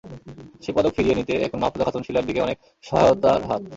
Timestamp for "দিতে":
1.19-1.33